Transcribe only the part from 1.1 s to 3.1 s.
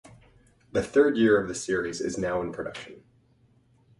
year of the series is now in production.